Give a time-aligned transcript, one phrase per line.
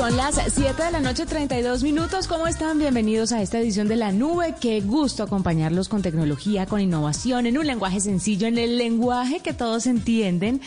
[0.00, 2.26] Son las 7 de la noche, 32 minutos.
[2.26, 2.78] ¿Cómo están?
[2.78, 4.54] Bienvenidos a esta edición de La Nube.
[4.58, 9.52] Qué gusto acompañarlos con tecnología, con innovación, en un lenguaje sencillo, en el lenguaje que
[9.52, 10.62] todos entienden.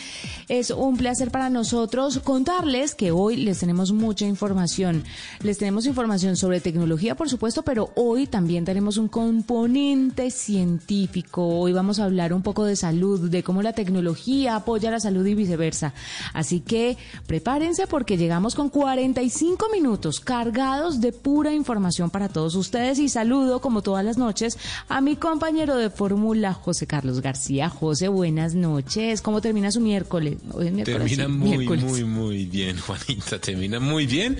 [0.46, 5.02] Es un placer para nosotros contarles que hoy les tenemos mucha información.
[5.42, 11.44] Les tenemos información sobre tecnología, por supuesto, pero hoy también tenemos un componente científico.
[11.44, 15.26] Hoy vamos a hablar un poco de salud, de cómo la tecnología apoya la salud
[15.26, 15.92] y viceversa.
[16.34, 16.96] Así que
[17.26, 23.08] prepárense porque llegamos con 40 cinco minutos cargados de pura información para todos ustedes y
[23.08, 27.68] saludo como todas las noches a mi compañero de fórmula José Carlos García.
[27.68, 29.22] José, buenas noches.
[29.22, 30.38] ¿Cómo termina su miércoles?
[30.84, 33.38] termina muy, muy, muy bien, Juanita.
[33.38, 34.38] Termina muy bien.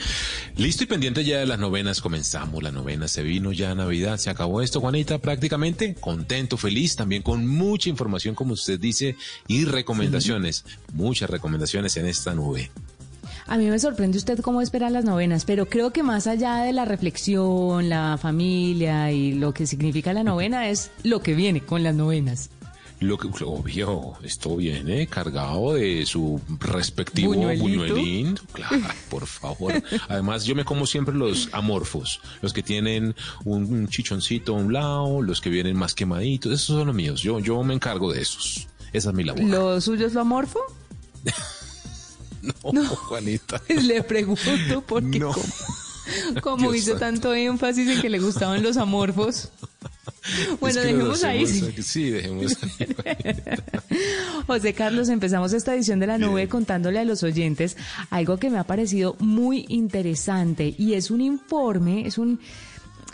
[0.57, 2.01] Listo y pendiente ya de las novenas.
[2.01, 3.09] Comenzamos la novena.
[3.09, 4.19] Se vino ya Navidad.
[4.19, 5.95] Se acabó esto, Juanita, prácticamente.
[5.95, 6.97] Contento, feliz.
[6.97, 9.17] También con mucha información, como usted dice,
[9.49, 10.65] y recomendaciones.
[10.93, 12.71] Muchas recomendaciones en esta nube.
[13.47, 16.73] A mí me sorprende usted cómo espera las novenas, pero creo que más allá de
[16.73, 21.83] la reflexión, la familia y lo que significa la novena es lo que viene con
[21.83, 22.51] las novenas.
[23.01, 28.39] Lo que, obvio, esto viene cargado de su respectivo buñuelín.
[28.53, 28.79] Claro,
[29.11, 29.75] por favor.
[30.09, 35.21] Además, yo me como siempre los amorfos, los que tienen un, chichoncito a un lado,
[35.21, 37.21] los que vienen más quemaditos, esos son los míos.
[37.21, 38.69] Yo, yo me encargo de esos.
[38.95, 39.45] Esa es mi labor.
[39.45, 40.61] ¿Lo suyo es lo amorfo?
[42.73, 43.61] No, Juanita.
[43.69, 45.33] Le pregunto porque no.
[46.41, 49.51] como, hizo tanto énfasis en que le gustaban los amorfos.
[50.61, 51.47] Bueno, dejemos ahí.
[51.47, 52.89] Sí, dejemos ahí.
[54.47, 57.77] José Carlos, empezamos esta edición de la nube contándole a los oyentes
[58.11, 62.41] algo que me ha parecido muy interesante y es un informe, es un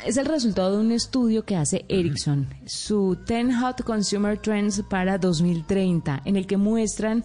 [0.04, 5.18] es el resultado de un estudio que hace Ericsson, su 10 Hot Consumer Trends para
[5.18, 7.24] 2030, en el que muestran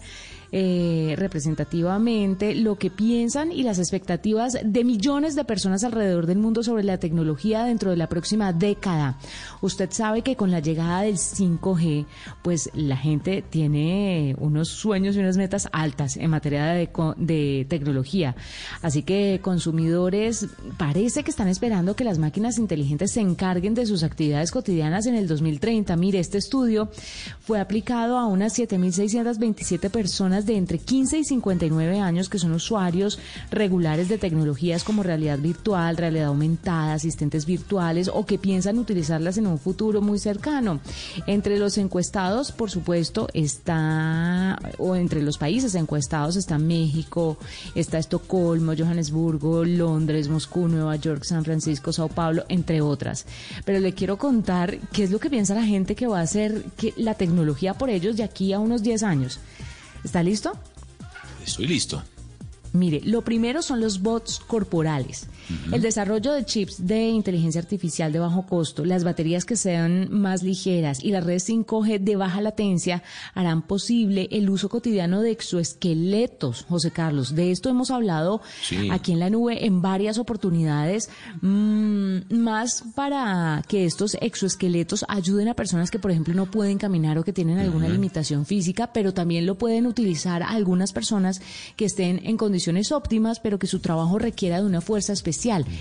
[0.58, 6.62] eh, representativamente lo que piensan y las expectativas de millones de personas alrededor del mundo
[6.62, 9.18] sobre la tecnología dentro de la próxima década.
[9.60, 12.06] Usted sabe que con la llegada del 5G,
[12.40, 18.34] pues la gente tiene unos sueños y unas metas altas en materia de, de tecnología.
[18.80, 20.46] Así que consumidores
[20.78, 25.16] parece que están esperando que las máquinas inteligentes se encarguen de sus actividades cotidianas en
[25.16, 25.94] el 2030.
[25.96, 26.88] Mire, este estudio
[27.40, 33.18] fue aplicado a unas 7.627 personas de entre 15 y 59 años que son usuarios
[33.50, 39.46] regulares de tecnologías como realidad virtual, realidad aumentada, asistentes virtuales o que piensan utilizarlas en
[39.46, 40.80] un futuro muy cercano.
[41.26, 47.36] Entre los encuestados, por supuesto, está, o entre los países encuestados está México,
[47.74, 53.26] está Estocolmo, Johannesburgo, Londres, Moscú, Nueva York, San Francisco, Sao Paulo, entre otras.
[53.64, 56.64] Pero le quiero contar qué es lo que piensa la gente que va a hacer
[56.76, 59.40] que la tecnología por ellos de aquí a unos 10 años.
[60.04, 60.52] ¿Está listo?
[61.44, 62.02] Estoy listo.
[62.72, 65.26] Mire, lo primero son los bots corporales.
[65.72, 70.42] El desarrollo de chips de inteligencia artificial de bajo costo, las baterías que sean más
[70.42, 73.02] ligeras y las redes 5G de baja latencia
[73.34, 77.34] harán posible el uso cotidiano de exoesqueletos, José Carlos.
[77.34, 78.40] De esto hemos hablado
[78.90, 81.08] aquí en la nube en varias oportunidades,
[81.42, 87.18] mm, más para que estos exoesqueletos ayuden a personas que, por ejemplo, no pueden caminar
[87.18, 91.40] o que tienen alguna limitación física, pero también lo pueden utilizar algunas personas
[91.76, 95.35] que estén en condiciones condiciones óptimas, pero que su trabajo requiera de una fuerza especial.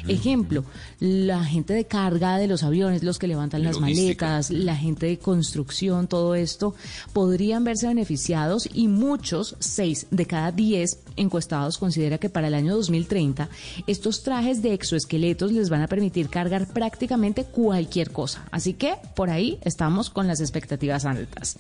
[0.07, 0.63] Ejemplo,
[1.00, 5.18] la gente de carga de los aviones, los que levantan las maletas, la gente de
[5.18, 6.75] construcción, todo esto,
[7.13, 12.75] podrían verse beneficiados y muchos, seis de cada diez encuestados, considera que para el año
[12.75, 13.50] 2030
[13.88, 18.46] estos trajes de exoesqueletos les van a permitir cargar prácticamente cualquier cosa.
[18.51, 21.58] Así que por ahí estamos con las expectativas altas.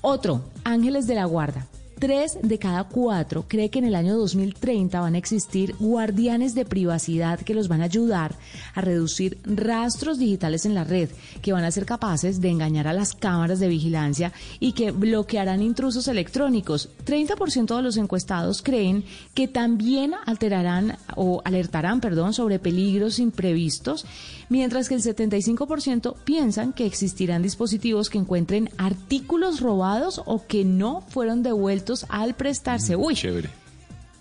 [0.00, 1.66] Otro, Ángeles de la Guarda.
[2.02, 6.64] Tres de cada cuatro cree que en el año 2030 van a existir guardianes de
[6.64, 8.34] privacidad que los van a ayudar
[8.74, 11.10] a reducir rastros digitales en la red,
[11.42, 15.62] que van a ser capaces de engañar a las cámaras de vigilancia y que bloquearán
[15.62, 16.88] intrusos electrónicos.
[17.06, 24.06] 30% de los encuestados creen que también alterarán o alertarán, perdón, sobre peligros imprevistos,
[24.52, 31.00] mientras que el 75% piensan que existirán dispositivos que encuentren artículos robados o que no
[31.08, 32.94] fueron devueltos al prestarse.
[32.94, 33.48] Uy, Chévere.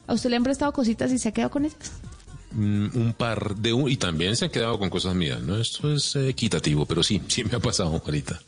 [0.07, 1.91] ¿a usted le han prestado cositas y se ha quedado con ellas?
[2.51, 5.57] Mm, un par de un, y también se han quedado con cosas mías, ¿no?
[5.57, 8.39] Esto es equitativo, pero sí, sí me ha pasado ahorita.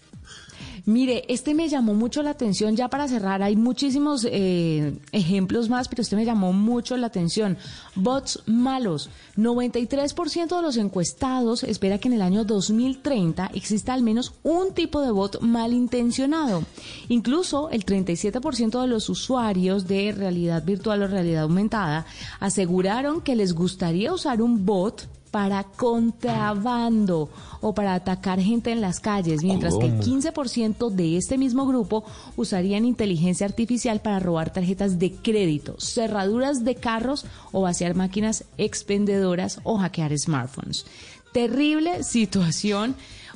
[0.86, 5.88] Mire, este me llamó mucho la atención, ya para cerrar, hay muchísimos eh, ejemplos más,
[5.88, 7.58] pero este me llamó mucho la atención.
[7.96, 9.10] Bots malos.
[9.38, 15.02] 93% de los encuestados espera que en el año 2030 exista al menos un tipo
[15.02, 16.64] de bot malintencionado.
[17.08, 22.06] Incluso el 37% de los usuarios de realidad virtual o realidad aumentada
[22.42, 27.28] aseguraron que les gustaría usar un bot para contrabando
[27.60, 32.04] o para atacar gente en las calles, mientras que el 15% de este mismo grupo
[32.36, 39.60] usarían inteligencia artificial para robar tarjetas de crédito, cerraduras de carros o vaciar máquinas expendedoras
[39.64, 40.86] o hackear smartphones.
[41.34, 42.96] Terrible situación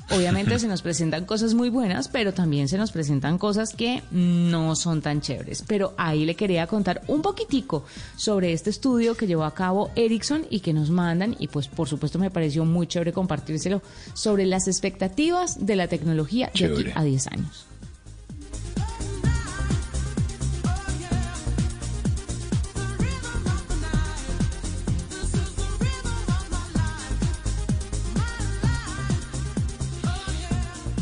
[0.10, 4.76] Obviamente se nos presentan cosas muy buenas, pero también se nos presentan cosas que no
[4.76, 5.64] son tan chéveres.
[5.68, 7.84] Pero ahí le quería contar un poquitico
[8.16, 11.90] sobre este estudio que llevó a cabo Ericsson y que nos mandan, y pues por
[11.90, 13.82] supuesto me pareció muy chévere compartírselo,
[14.14, 17.66] sobre las expectativas de la tecnología de aquí a 10 años.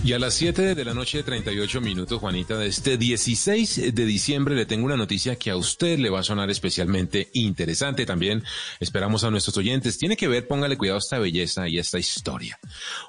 [0.06, 4.54] Y a las 7 de la noche, 38 minutos, Juanita, de este 16 de diciembre
[4.54, 8.06] le tengo una noticia que a usted le va a sonar especialmente interesante.
[8.06, 8.44] También
[8.80, 9.98] esperamos a nuestros oyentes.
[9.98, 12.60] Tiene que ver, póngale cuidado a esta belleza y esta historia.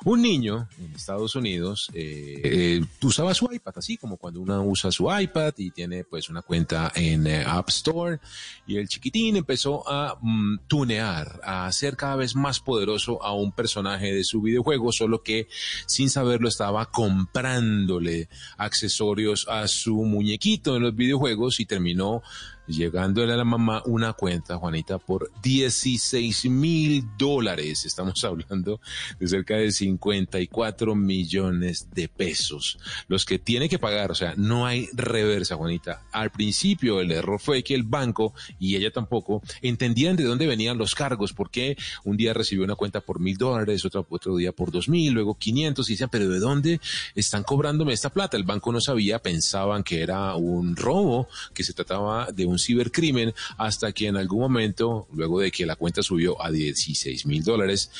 [0.07, 4.91] Un niño en Estados Unidos eh, eh, usaba su iPad, así como cuando uno usa
[4.91, 8.21] su iPad y tiene pues una cuenta en eh, App Store.
[8.67, 13.53] Y el chiquitín empezó a mm, tunear, a hacer cada vez más poderoso a un
[13.53, 15.49] personaje de su videojuego, solo que
[15.85, 22.23] sin saberlo estaba comprándole accesorios a su muñequito en los videojuegos y terminó
[22.67, 27.85] llegándole a la mamá una cuenta, Juanita, por 16 mil dólares.
[27.85, 28.81] Estamos hablando
[29.19, 32.79] de cerca de 54 millones de pesos.
[33.09, 36.03] Los que tiene que pagar, o sea, no hay reversa, Juanita.
[36.13, 40.79] Al principio el error fue que el banco y ella tampoco entendían de dónde venían
[40.79, 44.71] los cargos, porque un día recibió una cuenta por mil dólares, otro, otro día por
[44.71, 46.81] dos mil, luego 500 y decían, pero ¿de dónde
[47.15, 48.37] están cobrándome esta plata?
[48.37, 53.35] El banco no sabía, pensaban que era un robo, que se trataba de un cibercrimen
[53.57, 57.91] hasta que en algún momento, luego de que la cuenta subió a 16 mil dólares,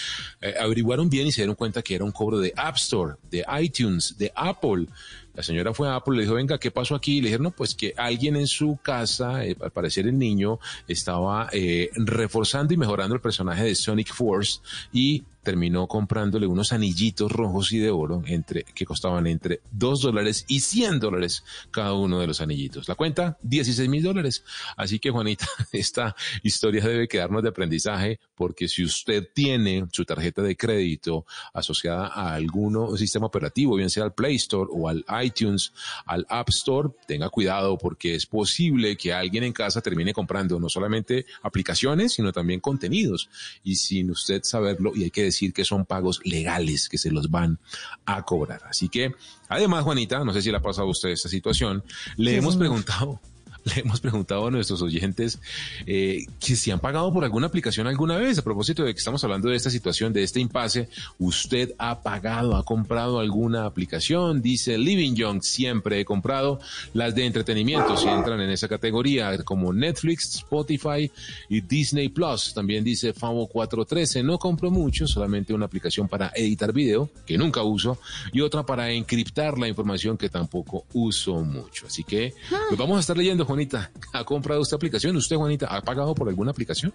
[0.41, 3.45] eh, averiguaron bien y se dieron cuenta que era un cobro de App Store, de
[3.61, 4.87] iTunes, de Apple.
[5.35, 7.19] La señora fue a Apple y le dijo, venga, ¿qué pasó aquí?
[7.19, 10.59] Y le dijeron, no, pues que alguien en su casa, eh, al parecer el niño,
[10.89, 14.61] estaba eh, reforzando y mejorando el personaje de Sonic Force
[14.93, 20.45] y terminó comprándole unos anillitos rojos y de oro entre, que costaban entre 2 dólares
[20.49, 22.89] y 100 dólares cada uno de los anillitos.
[22.89, 24.43] La cuenta, 16 mil dólares.
[24.77, 30.43] Así que Juanita, esta historia debe quedarnos de aprendizaje porque si usted tiene su tarjeta
[30.43, 31.25] de crédito
[31.55, 35.73] asociada a algún sistema operativo, bien sea al Play Store o al iTunes,
[36.07, 40.69] al App Store, tenga cuidado porque es posible que alguien en casa termine comprando no
[40.69, 43.31] solamente aplicaciones, sino también contenidos.
[43.63, 47.11] Y sin usted saberlo, y hay que decir decir que son pagos legales que se
[47.11, 47.59] los van
[48.07, 48.63] a cobrar.
[48.69, 49.15] Así que,
[49.49, 51.85] además, Juanita, no sé si le ha pasado a usted esta situación,
[52.17, 53.21] le hemos preguntado
[53.75, 55.41] le hemos preguntado a nuestros oyentes
[55.87, 58.39] eh, que si han pagado por alguna aplicación alguna vez.
[58.39, 62.57] A propósito de que estamos hablando de esta situación, de este impasse, ¿usted ha pagado,
[62.57, 64.41] ha comprado alguna aplicación?
[64.41, 66.61] Dice Living Young, siempre he comprado
[66.95, 71.11] las de entretenimiento, si entran en esa categoría, como Netflix, Spotify
[71.49, 72.55] y Disney Plus.
[72.55, 77.63] También dice Favo 413, no compro mucho, solamente una aplicación para editar video, que nunca
[77.63, 77.99] uso,
[78.33, 81.87] y otra para encriptar la información que tampoco uso mucho.
[81.87, 82.35] Así que,
[82.69, 85.17] pues vamos a estar leyendo, Juanita, ¿ha comprado esta aplicación?
[85.17, 86.93] ¿Usted, Juanita, ha pagado por alguna aplicación?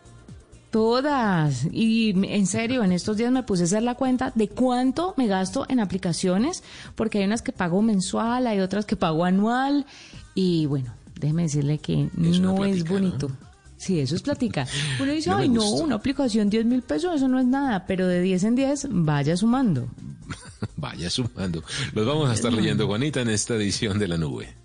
[0.70, 1.66] Todas.
[1.72, 5.26] Y en serio, en estos días me puse a hacer la cuenta de cuánto me
[5.26, 6.64] gasto en aplicaciones,
[6.94, 9.88] porque hay unas que pago mensual, hay otras que pago anual.
[10.36, 13.32] Y bueno, déjeme decirle que no es bonito.
[13.78, 14.68] Sí, eso es platica.
[15.00, 18.22] Uno dice, ay, no, una aplicación 10 mil pesos, eso no es nada, pero de
[18.22, 19.88] 10 en 10, vaya sumando.
[20.78, 21.64] vaya sumando.
[21.96, 24.61] Los vamos a estar leyendo, Juanita, en esta edición de la nube.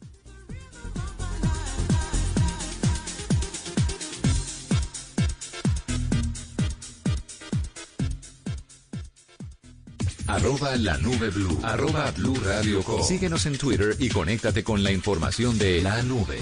[10.37, 11.59] Arroba la nube blue.
[11.62, 16.37] Arroba blue radio Síguenos en Twitter y conéctate con la información de la nube.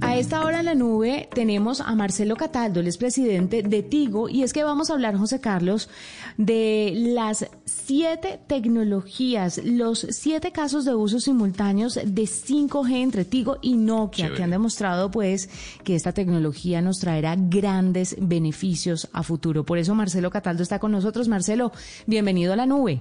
[0.00, 4.28] A esta hora en la nube tenemos a Marcelo Cataldo, el es presidente de Tigo,
[4.28, 5.88] y es que vamos a hablar, José Carlos,
[6.36, 7.48] de las
[7.90, 14.44] siete tecnologías, los siete casos de uso simultáneos de 5G entre Tigo y Nokia, que
[14.44, 15.48] han demostrado pues
[15.82, 19.64] que esta tecnología nos traerá grandes beneficios a futuro.
[19.64, 21.26] Por eso Marcelo Cataldo está con nosotros.
[21.26, 21.72] Marcelo,
[22.06, 23.00] bienvenido a la nube.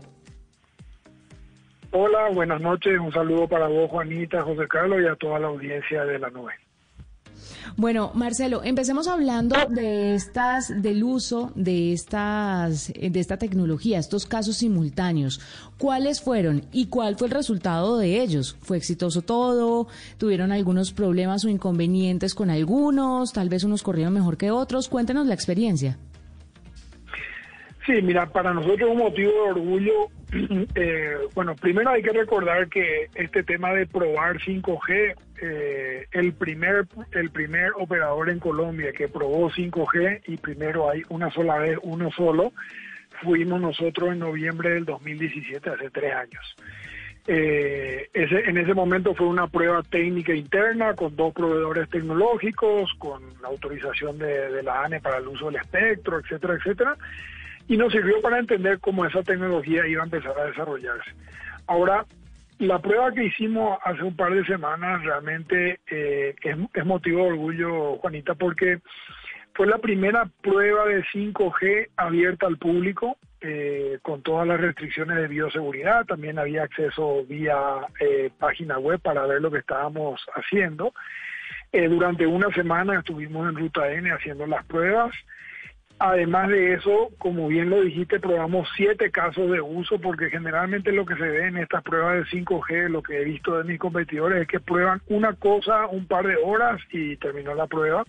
[1.91, 2.99] Hola, buenas noches.
[2.99, 6.53] Un saludo para vos, Juanita, José Carlos y a toda la audiencia de la nube.
[7.79, 14.57] Bueno, Marcelo, empecemos hablando de estas, del uso de estas, de esta tecnología, estos casos
[14.57, 15.39] simultáneos.
[15.77, 18.57] ¿Cuáles fueron y cuál fue el resultado de ellos?
[18.59, 19.87] ¿Fue exitoso todo?
[20.17, 23.31] ¿Tuvieron algunos problemas o inconvenientes con algunos?
[23.31, 24.89] Tal vez unos corrieron mejor que otros.
[24.89, 25.97] Cuéntenos la experiencia.
[27.89, 29.93] Sí, mira, para nosotros es un motivo de orgullo.
[30.75, 36.85] Eh, bueno, primero hay que recordar que este tema de probar 5G, eh, el primer
[37.13, 42.11] el primer operador en Colombia que probó 5G y primero hay una sola vez, uno
[42.11, 42.53] solo,
[43.23, 46.55] fuimos nosotros en noviembre del 2017, hace tres años.
[47.25, 53.23] Eh, ese, en ese momento fue una prueba técnica interna con dos proveedores tecnológicos, con
[53.41, 56.95] la autorización de, de la ANE para el uso del espectro, etcétera, etcétera
[57.69, 61.11] y nos sirvió para entender cómo esa tecnología iba a empezar a desarrollarse.
[61.67, 62.03] Ahora,
[62.57, 67.97] la prueba que hicimos hace un par de semanas realmente eh, es, motivo de orgullo,
[67.97, 68.79] Juanita, porque
[69.53, 75.27] fue la primera prueba de 5G abierta al público, eh, con todas las restricciones de
[75.27, 76.05] bioseguridad.
[76.05, 77.55] También había acceso vía
[77.99, 80.91] eh, página web para ver lo que estábamos haciendo.
[81.71, 85.13] durante una semana estuvimos en Ruta N haciendo las pruebas.
[86.01, 91.05] Además de eso, como bien lo dijiste, probamos siete casos de uso porque generalmente lo
[91.05, 94.41] que se ve en estas pruebas de 5G, lo que he visto de mis competidores
[94.41, 98.05] es que prueban una cosa un par de horas y terminó la prueba.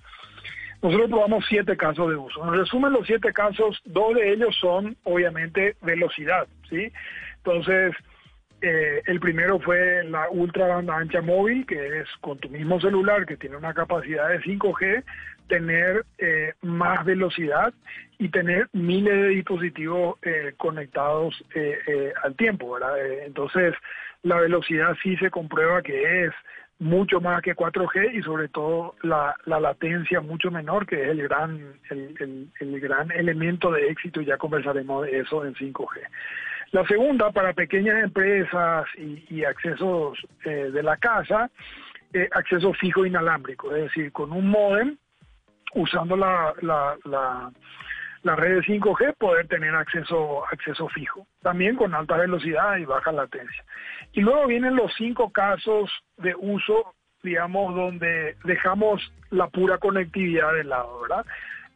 [0.83, 2.47] Nosotros probamos siete casos de uso.
[2.47, 6.93] En resumen, los siete casos, dos de ellos son obviamente velocidad, ¿sí?
[7.39, 7.93] Entonces,
[8.63, 13.27] eh, el primero fue la ultra banda ancha móvil, que es con tu mismo celular,
[13.27, 15.03] que tiene una capacidad de 5G,
[15.51, 17.75] tener eh, más velocidad
[18.19, 21.35] y tener miles de dispositivos eh, conectados
[22.23, 22.97] al tiempo, ¿verdad?
[23.27, 23.75] entonces,
[24.23, 26.33] la velocidad sí se comprueba que es
[26.79, 31.75] mucho más que 4G y sobre todo la, latencia mucho menor, que es el gran,
[31.91, 36.01] el, gran elemento de éxito, ya conversaremos de eso en 5G.
[36.73, 41.51] La segunda, para pequeñas empresas y, accesos eh, de la casa,
[42.13, 44.97] eh, acceso fijo inalámbrico, es decir, con un modem,
[45.75, 52.17] usando la, la, la, red de 5G, poder tener acceso, acceso fijo, también con alta
[52.17, 53.65] velocidad y baja latencia.
[54.13, 60.65] Y luego vienen los cinco casos de uso, digamos, donde dejamos la pura conectividad de
[60.65, 61.25] lado, ¿verdad?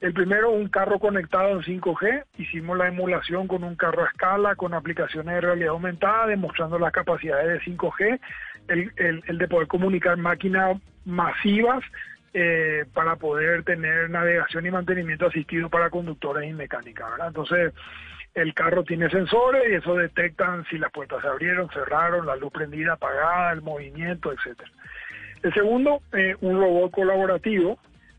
[0.01, 2.25] El primero, un carro conectado en 5G.
[2.37, 6.93] Hicimos la emulación con un carro a escala, con aplicaciones de realidad aumentada, demostrando las
[6.93, 8.21] capacidades de 5G,
[8.69, 11.83] el, de poder comunicar máquinas masivas
[12.35, 17.07] eh, para poder tener navegación y mantenimiento asistido para conductores y mecánica.
[17.27, 17.73] Entonces,
[18.35, 22.53] el carro tiene sensores y eso detectan si las puertas se abrieron, cerraron, la luz
[22.53, 24.71] prendida, apagada, el movimiento, etcétera.
[25.43, 27.79] El segundo, eh, un robot colaborativo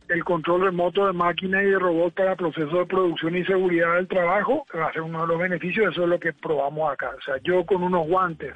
[0.09, 4.07] el control remoto de máquinas y de robots para procesos de producción y seguridad del
[4.07, 7.11] trabajo va a ser uno de los beneficios, eso es lo que probamos acá.
[7.17, 8.53] O sea, yo con unos guantes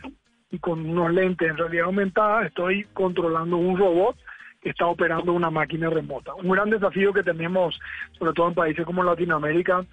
[0.52, 4.16] y con unos lentes en realidad aumentada estoy controlando un robot
[4.62, 6.34] está operando una máquina remota.
[6.36, 7.80] Un gran desafío que tenemos,
[8.18, 9.86] sobre todo en países como Latinoamérica,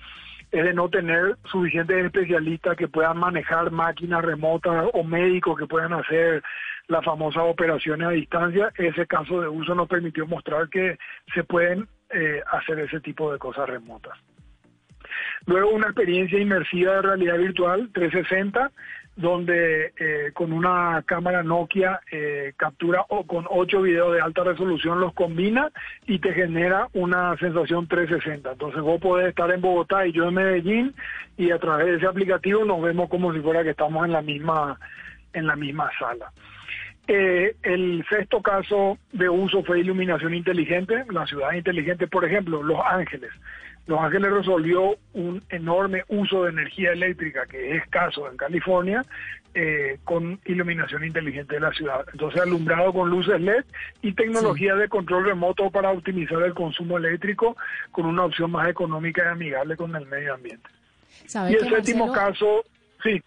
[0.51, 5.93] es de no tener suficientes especialistas que puedan manejar máquinas remotas o médicos que puedan
[5.93, 6.43] hacer
[6.89, 8.73] las famosas operaciones a distancia.
[8.77, 10.99] Ese caso de uso nos permitió mostrar que
[11.35, 14.17] se pueden eh, hacer ese tipo de cosas remotas.
[15.47, 18.71] Luego una experiencia inmersiva de realidad virtual 360
[19.17, 25.01] donde eh, con una cámara Nokia eh, captura o con ocho videos de alta resolución
[25.01, 25.71] los combina
[26.07, 28.53] y te genera una sensación 360.
[28.53, 30.95] Entonces vos podés estar en Bogotá y yo en Medellín
[31.39, 34.23] y a través de ese aplicativo nos vemos como si fuera que estamos en la
[34.23, 34.79] misma
[35.33, 36.31] en la misma sala.
[37.09, 42.81] Eh, el sexto caso de uso fue iluminación inteligente, la ciudad inteligente, por ejemplo, Los
[42.85, 43.31] Ángeles.
[43.87, 49.05] Los Ángeles resolvió un enorme uso de energía eléctrica que es escaso en California
[49.55, 52.05] eh, con iluminación inteligente de la ciudad.
[52.13, 53.65] Entonces, alumbrado con luces LED
[54.03, 57.57] y tecnología de control remoto para optimizar el consumo eléctrico
[57.91, 60.69] con una opción más económica y amigable con el medio ambiente.
[61.33, 62.65] y el séptimo caso,
[63.03, 63.23] sí.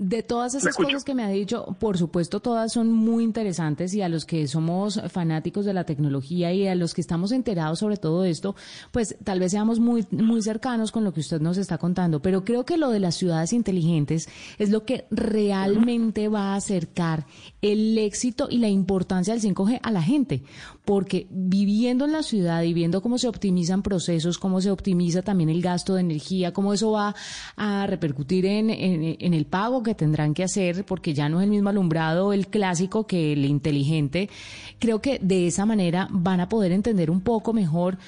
[0.00, 4.02] De todas esas cosas que me ha dicho, por supuesto, todas son muy interesantes y
[4.02, 7.96] a los que somos fanáticos de la tecnología y a los que estamos enterados sobre
[7.96, 8.54] todo esto,
[8.92, 12.22] pues tal vez seamos muy, muy cercanos con lo que usted nos está contando.
[12.22, 14.28] Pero creo que lo de las ciudades inteligentes
[14.58, 17.26] es lo que realmente va a acercar
[17.60, 20.44] el éxito y la importancia del 5G a la gente.
[20.84, 25.50] Porque viviendo en la ciudad y viendo cómo se optimizan procesos, cómo se optimiza también
[25.50, 27.16] el gasto de energía, cómo eso va
[27.56, 31.44] a repercutir en, en, en el pago que tendrán que hacer, porque ya no es
[31.44, 34.28] el mismo alumbrado el clásico que el inteligente,
[34.78, 37.98] creo que de esa manera van a poder entender un poco mejor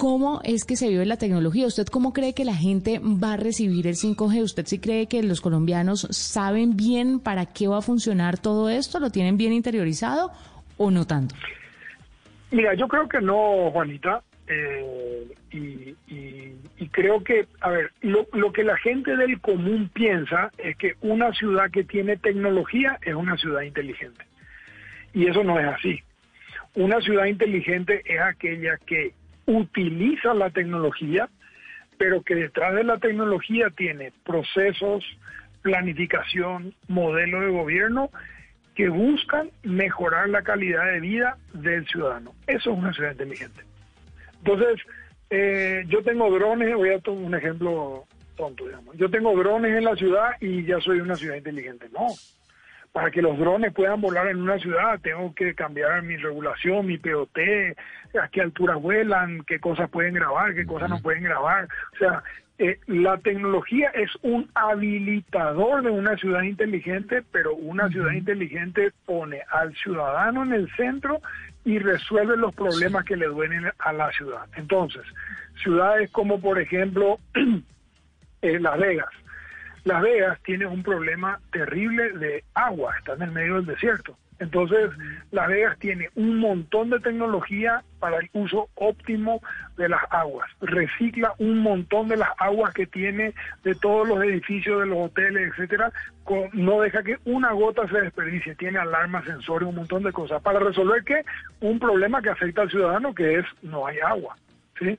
[0.00, 1.66] ¿Cómo es que se vive la tecnología?
[1.66, 4.42] ¿Usted cómo cree que la gente va a recibir el 5G?
[4.42, 8.98] ¿Usted sí cree que los colombianos saben bien para qué va a funcionar todo esto?
[8.98, 10.30] ¿Lo tienen bien interiorizado
[10.78, 11.34] o no tanto?
[12.50, 14.22] Mira, yo creo que no, Juanita.
[14.52, 20.76] Eh, y, creo que, a ver, lo, lo, que la gente del común piensa es
[20.76, 24.24] que una ciudad que tiene tecnología es una ciudad inteligente.
[25.14, 26.02] Y eso no es así.
[26.74, 29.14] Una ciudad inteligente es aquella que
[29.46, 31.28] utiliza la tecnología,
[31.96, 35.04] pero que detrás de la tecnología tiene procesos,
[35.62, 38.10] planificación, modelo de gobierno
[38.74, 42.34] que buscan mejorar la calidad de vida del ciudadano.
[42.48, 43.69] Eso es una ciudad inteligente.
[44.44, 44.80] Entonces,
[45.30, 48.04] eh, yo tengo drones, voy a tomar un ejemplo
[48.36, 48.96] tonto, digamos.
[48.96, 51.88] Yo tengo drones en la ciudad y ya soy una ciudad inteligente.
[51.92, 52.06] No.
[52.92, 56.98] Para que los drones puedan volar en una ciudad, tengo que cambiar mi regulación, mi
[56.98, 57.38] POT,
[58.20, 61.68] a qué altura vuelan, qué cosas pueden grabar, qué cosas no pueden grabar.
[61.94, 62.24] O sea,
[62.58, 69.40] eh, la tecnología es un habilitador de una ciudad inteligente, pero una ciudad inteligente pone
[69.50, 71.22] al ciudadano en el centro
[71.64, 74.46] y resuelve los problemas que le duelen a la ciudad.
[74.56, 75.02] Entonces,
[75.62, 77.18] ciudades como por ejemplo
[78.42, 79.10] eh, Las Vegas.
[79.84, 84.16] Las Vegas tiene un problema terrible de agua, está en el medio del desierto.
[84.40, 84.90] Entonces,
[85.30, 89.42] Las Vegas tiene un montón de tecnología para el uso óptimo
[89.76, 90.50] de las aguas.
[90.62, 95.52] Recicla un montón de las aguas que tiene de todos los edificios, de los hoteles,
[95.52, 95.92] etcétera.
[96.54, 98.54] no deja que una gota se desperdicie.
[98.54, 100.42] Tiene alarmas, sensores, un montón de cosas.
[100.42, 101.22] Para resolver qué?
[101.60, 104.36] Un problema que afecta al ciudadano, que es no hay agua.
[104.78, 104.98] ¿sí?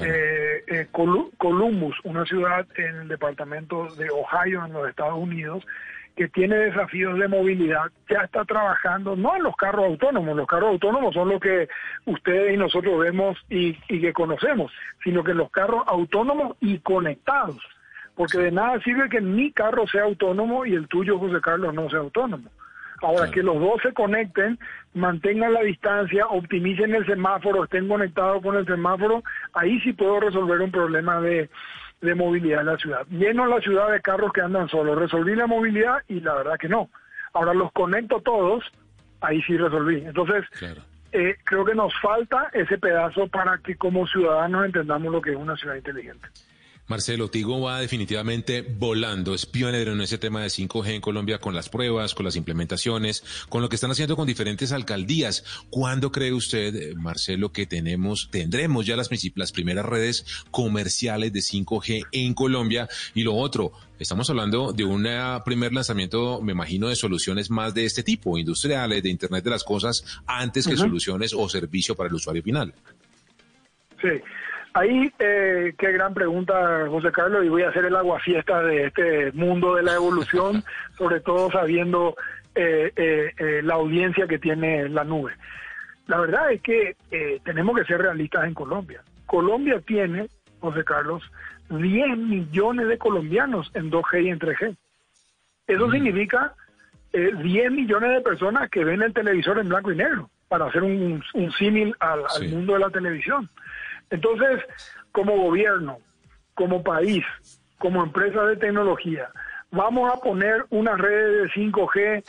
[0.00, 5.66] Eh, eh, Columbus, una ciudad en el departamento de Ohio, en los Estados Unidos,
[6.16, 10.70] que tiene desafíos de movilidad, ya está trabajando, no en los carros autónomos, los carros
[10.70, 11.68] autónomos son los que
[12.04, 14.72] ustedes y nosotros vemos y, que conocemos,
[15.02, 17.58] sino que los carros autónomos y conectados,
[18.14, 21.88] porque de nada sirve que mi carro sea autónomo y el tuyo, José Carlos, no
[21.88, 22.50] sea autónomo.
[23.00, 24.60] Ahora, que los dos se conecten,
[24.94, 30.60] mantengan la distancia, optimicen el semáforo, estén conectados con el semáforo, ahí sí puedo resolver
[30.60, 31.50] un problema de,
[32.02, 33.06] de movilidad en la ciudad.
[33.08, 34.98] Lleno la ciudad de carros que andan solos.
[34.98, 36.90] Resolví la movilidad y la verdad que no.
[37.32, 38.64] Ahora los conecto todos,
[39.20, 40.04] ahí sí resolví.
[40.04, 40.44] Entonces,
[41.12, 45.36] eh, creo que nos falta ese pedazo para que como ciudadanos entendamos lo que es
[45.36, 46.28] una ciudad inteligente.
[46.92, 51.54] Marcelo, Tigo va definitivamente volando, es pionero en ese tema de 5G en Colombia con
[51.54, 55.42] las pruebas, con las implementaciones, con lo que están haciendo con diferentes alcaldías.
[55.70, 61.40] ¿Cuándo cree usted, eh, Marcelo, que tenemos, tendremos ya las, las primeras redes comerciales de
[61.40, 62.90] 5G en Colombia?
[63.14, 65.08] Y lo otro, estamos hablando de un
[65.46, 69.64] primer lanzamiento, me imagino, de soluciones más de este tipo, industriales, de Internet de las
[69.64, 72.74] Cosas, antes que soluciones o servicio para el usuario final.
[74.02, 74.08] Sí.
[74.74, 79.30] Ahí, eh, qué gran pregunta, José Carlos, y voy a hacer el aguafiesta de este
[79.32, 80.64] mundo de la evolución,
[80.96, 82.16] sobre todo sabiendo
[82.54, 85.34] eh, eh, la audiencia que tiene la nube.
[86.06, 86.96] La verdad es que
[87.44, 89.02] tenemos que ser realistas en Colombia.
[89.26, 90.28] Colombia tiene,
[90.60, 91.22] José Carlos,
[91.68, 94.76] 10 millones de colombianos en 2G y en 3G.
[95.68, 96.54] Eso significa
[97.12, 101.22] 10 millones de personas que ven el televisor en blanco y negro, para hacer un,
[101.56, 103.48] símil al mundo de la televisión.
[104.12, 104.60] Entonces,
[105.10, 105.98] como gobierno,
[106.54, 107.24] como país,
[107.78, 109.30] como empresa de tecnología,
[109.70, 112.22] vamos a poner una red de 5G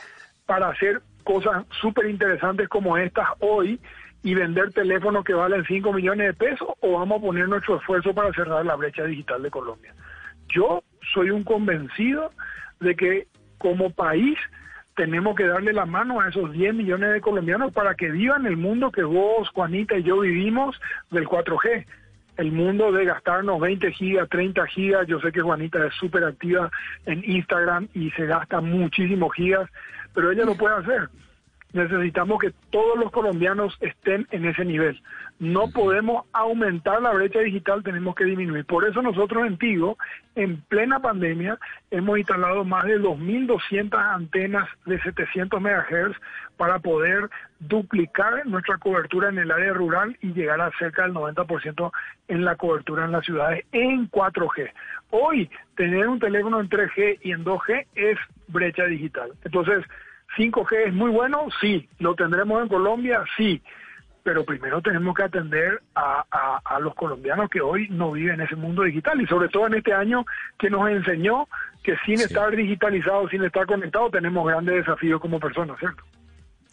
[0.46, 3.78] para hacer cosas súper interesantes como estas hoy
[4.22, 8.14] y vender teléfonos que valen 5 millones de pesos o vamos a poner nuestro esfuerzo
[8.14, 9.94] para cerrar la brecha digital de Colombia.
[10.48, 12.30] Yo soy un convencido
[12.80, 14.38] de que como país
[14.94, 18.56] tenemos que darle la mano a esos 10 millones de colombianos para que vivan el
[18.56, 20.80] mundo que vos, Juanita y yo vivimos
[21.10, 21.86] del 4G.
[22.36, 25.06] El mundo de gastarnos 20 gigas, 30 gigas.
[25.06, 26.70] Yo sé que Juanita es súper activa
[27.06, 29.70] en Instagram y se gasta muchísimos gigas,
[30.14, 31.08] pero ella lo puede hacer
[31.74, 35.02] necesitamos que todos los colombianos estén en ese nivel.
[35.40, 38.64] No podemos aumentar la brecha digital, tenemos que disminuir.
[38.64, 39.98] Por eso nosotros en Tigo,
[40.36, 41.58] en plena pandemia,
[41.90, 46.16] hemos instalado más de 2.200 antenas de 700 MHz
[46.56, 51.90] para poder duplicar nuestra cobertura en el área rural y llegar a cerca del 90%
[52.28, 54.70] en la cobertura en las ciudades en 4G.
[55.10, 59.32] Hoy, tener un teléfono en 3G y en 2G es brecha digital.
[59.44, 59.84] Entonces,
[60.36, 61.88] 5G es muy bueno, sí.
[61.98, 63.24] ¿Lo tendremos en Colombia?
[63.36, 63.62] Sí.
[64.22, 68.82] Pero primero tenemos que atender a, los colombianos que hoy no viven en ese mundo
[68.82, 70.24] digital y sobre todo en este año
[70.58, 71.46] que nos enseñó
[71.82, 76.02] que sin estar digitalizado, sin estar conectado, tenemos grandes desafíos como personas, ¿cierto?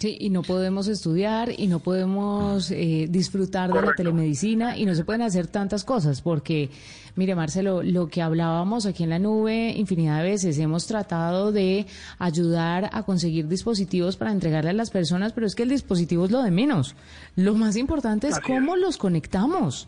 [0.01, 4.95] Sí, y no podemos estudiar y no podemos eh, disfrutar de la telemedicina y no
[4.95, 6.71] se pueden hacer tantas cosas porque,
[7.15, 11.85] mire Marcelo, lo que hablábamos aquí en la nube infinidad de veces, hemos tratado de
[12.17, 16.31] ayudar a conseguir dispositivos para entregarle a las personas, pero es que el dispositivo es
[16.31, 16.95] lo de menos.
[17.35, 19.87] Lo más importante es cómo los conectamos.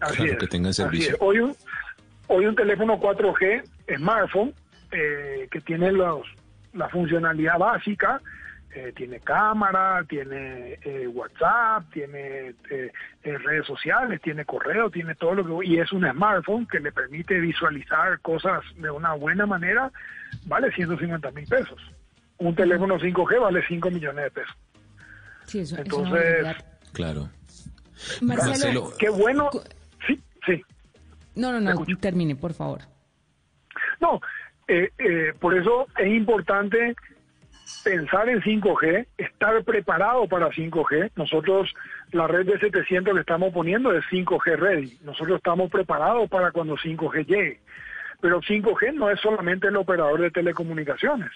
[0.00, 1.18] Así que tengan servicio.
[1.20, 1.54] Hoy, un,
[2.28, 3.62] hoy un teléfono 4G,
[3.98, 4.54] smartphone,
[4.90, 6.22] eh, que tiene los,
[6.72, 8.22] la funcionalidad básica,
[8.72, 12.92] eh, tiene cámara, tiene eh, WhatsApp, tiene eh,
[13.24, 15.66] redes sociales, tiene correo, tiene todo lo que...
[15.66, 19.90] Y es un smartphone que le permite visualizar cosas de una buena manera,
[20.44, 21.80] vale 150 mil pesos.
[22.38, 24.56] Un teléfono 5G vale 5 millones de pesos.
[25.46, 26.56] Sí, eso, Entonces...
[26.92, 27.28] claro.
[28.22, 29.50] Marcelo, qué bueno...
[30.06, 30.62] Sí, sí.
[31.34, 32.82] No, no, no, termine, por favor.
[34.00, 34.20] No,
[35.40, 36.94] por eso es importante
[37.82, 41.12] pensar en 5G, estar preparado para 5G.
[41.16, 41.72] Nosotros,
[42.12, 44.98] la red de 700 que estamos poniendo es 5G ready.
[45.02, 47.60] Nosotros estamos preparados para cuando 5G llegue.
[48.20, 51.30] Pero 5G no es solamente el operador de telecomunicaciones.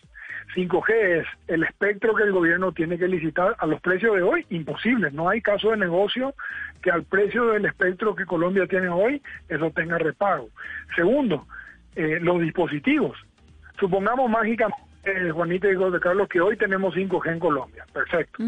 [0.54, 4.44] 5G es el espectro que el gobierno tiene que licitar a los precios de hoy,
[4.50, 5.10] imposible.
[5.10, 6.34] No hay caso de negocio
[6.82, 10.50] que al precio del espectro que Colombia tiene hoy, eso tenga repago.
[10.94, 11.46] Segundo,
[11.96, 13.18] eh, los dispositivos.
[13.78, 17.84] Supongamos mágicamente eh, Juanita y José Carlos, que hoy tenemos 5G en Colombia.
[17.92, 18.42] Perfecto.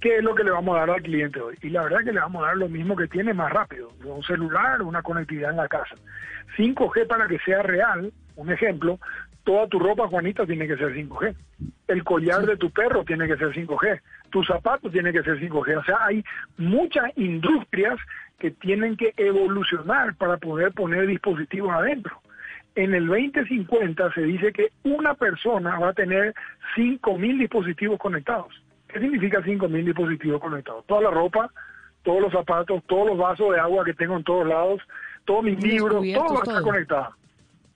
[0.00, 1.56] ¿Qué es lo que le vamos a dar al cliente hoy?
[1.60, 3.90] Y la verdad es que le vamos a dar lo mismo que tiene más rápido,
[4.04, 5.96] un celular, una conectividad en la casa.
[6.56, 9.00] 5G para que sea real, un ejemplo,
[9.42, 11.34] toda tu ropa, Juanita, tiene que ser 5G.
[11.88, 14.00] El collar de tu perro tiene que ser 5G.
[14.30, 15.78] Tus zapatos tiene que ser 5G.
[15.78, 16.22] O sea, hay
[16.58, 17.98] muchas industrias
[18.38, 22.20] que tienen que evolucionar para poder poner dispositivos adentro
[22.78, 26.32] en el 2050 se dice que una persona va a tener
[26.76, 28.54] 5.000 dispositivos conectados.
[28.86, 30.86] ¿Qué significa 5.000 dispositivos conectados?
[30.86, 31.50] Toda la ropa,
[32.04, 34.80] todos los zapatos, todos los vasos de agua que tengo en todos lados,
[35.24, 37.08] todos mis libros, todo va a estar conectado.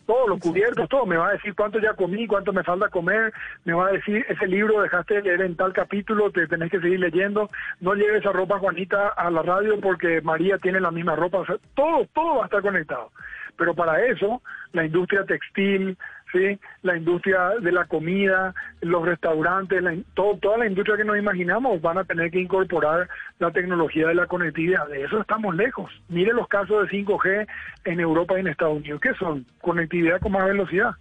[0.06, 1.04] Todos los cubiertos, todo.
[1.04, 3.32] Me va a decir cuánto ya comí, cuánto me falta comer.
[3.64, 6.80] Me va a decir, ese libro dejaste de leer en tal capítulo, te tenés que
[6.80, 7.50] seguir leyendo.
[7.80, 11.44] No lleves esa ropa, Juanita, a la radio porque María tiene la misma ropa.
[11.74, 13.10] todo, todo va a estar conectado.
[13.56, 15.96] Pero para eso, la industria textil,
[16.32, 16.58] ¿sí?
[16.82, 19.82] la industria de la comida, los restaurantes,
[20.14, 24.26] toda la industria que nos imaginamos van a tener que incorporar la tecnología de la
[24.26, 24.88] conectividad.
[24.88, 25.90] De eso estamos lejos.
[26.08, 27.46] Mire los casos de 5G
[27.84, 29.00] en Europa y en Estados Unidos.
[29.00, 29.46] ¿Qué son?
[29.60, 30.92] Conectividad con más velocidad.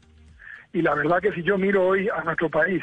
[0.74, 2.82] Y la verdad que si yo miro hoy a nuestro país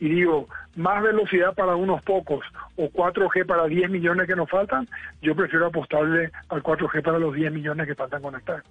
[0.00, 2.44] y digo, más velocidad para unos pocos
[2.76, 4.86] o 4G para 10 millones que nos faltan,
[5.20, 8.62] yo prefiero apostarle al 4G para los 10 millones que faltan conectar.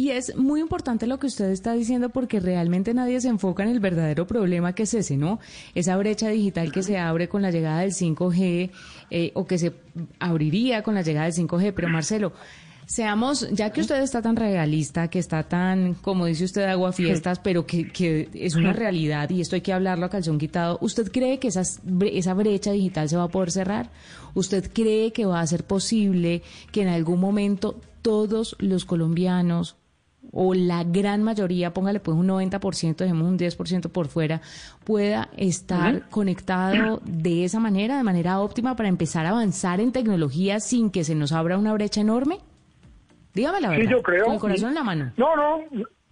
[0.00, 3.68] Y es muy importante lo que usted está diciendo porque realmente nadie se enfoca en
[3.68, 5.40] el verdadero problema que es ese, ¿no?
[5.74, 8.70] Esa brecha digital que se abre con la llegada del 5G
[9.10, 9.74] eh, o que se
[10.18, 11.74] abriría con la llegada del 5G.
[11.76, 12.32] Pero Marcelo,
[12.86, 17.38] seamos, ya que usted está tan realista, que está tan, como dice usted, agua fiestas,
[17.38, 21.12] pero que, que, es una realidad y esto hay que hablarlo a calzón quitado, ¿usted
[21.12, 23.90] cree que esas, esa brecha digital se va a poder cerrar?
[24.32, 26.40] ¿Usted cree que va a ser posible
[26.72, 29.76] que en algún momento todos los colombianos
[30.32, 34.40] o la gran mayoría, póngale pues un 90%, dejemos un 10% por fuera,
[34.84, 40.60] pueda estar conectado de esa manera, de manera óptima, para empezar a avanzar en tecnología
[40.60, 42.38] sin que se nos abra una brecha enorme?
[43.34, 43.84] Dígame la verdad.
[43.84, 44.24] Sí, yo creo.
[44.24, 45.12] Con el corazón en la mano.
[45.16, 45.60] No, no,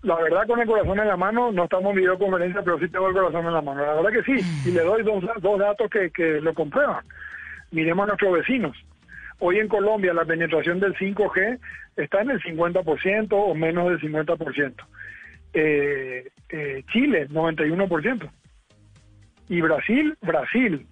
[0.03, 3.09] la verdad con el corazón en la mano, no estamos en videoconferencia, pero sí tengo
[3.09, 3.85] el corazón en la mano.
[3.85, 7.05] La verdad que sí, y le doy dos, dos datos que, que lo comprueban.
[7.71, 8.77] Miremos a nuestros vecinos.
[9.41, 11.59] Hoy en Colombia la penetración del 5G
[11.97, 14.75] está en el 50% o menos del 50%.
[15.55, 18.31] Eh, eh, Chile, 91%.
[19.49, 20.87] Y Brasil, Brasil,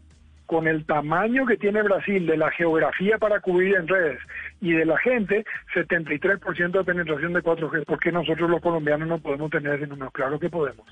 [0.46, 4.20] con el tamaño que tiene Brasil de la geografía para cubrir en redes
[4.61, 7.85] y de la gente, 73% de penetración de 4G.
[7.85, 10.11] ¿Por qué nosotros los colombianos no podemos tener ese número?
[10.12, 10.87] Claro que podemos.